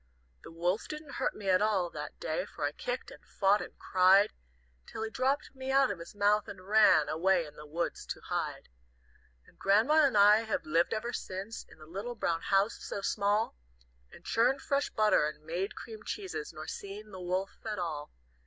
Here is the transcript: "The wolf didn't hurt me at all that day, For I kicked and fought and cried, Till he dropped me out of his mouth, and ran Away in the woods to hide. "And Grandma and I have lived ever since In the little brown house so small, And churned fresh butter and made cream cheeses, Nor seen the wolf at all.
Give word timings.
"The 0.43 0.49
wolf 0.51 0.87
didn't 0.87 1.13
hurt 1.17 1.35
me 1.35 1.47
at 1.47 1.61
all 1.61 1.91
that 1.91 2.19
day, 2.19 2.47
For 2.47 2.65
I 2.65 2.71
kicked 2.71 3.11
and 3.11 3.23
fought 3.23 3.61
and 3.61 3.77
cried, 3.77 4.33
Till 4.87 5.03
he 5.03 5.11
dropped 5.11 5.53
me 5.53 5.71
out 5.71 5.91
of 5.91 5.99
his 5.99 6.15
mouth, 6.15 6.47
and 6.47 6.67
ran 6.67 7.07
Away 7.07 7.45
in 7.45 7.55
the 7.55 7.67
woods 7.67 8.07
to 8.07 8.21
hide. 8.21 8.67
"And 9.45 9.59
Grandma 9.59 10.03
and 10.07 10.17
I 10.17 10.37
have 10.37 10.65
lived 10.65 10.95
ever 10.95 11.13
since 11.13 11.67
In 11.69 11.77
the 11.77 11.85
little 11.85 12.15
brown 12.15 12.41
house 12.41 12.79
so 12.81 13.01
small, 13.01 13.55
And 14.11 14.25
churned 14.25 14.63
fresh 14.63 14.89
butter 14.89 15.27
and 15.27 15.43
made 15.43 15.75
cream 15.75 16.01
cheeses, 16.03 16.51
Nor 16.51 16.65
seen 16.65 17.11
the 17.11 17.21
wolf 17.21 17.59
at 17.63 17.77
all. 17.77 18.11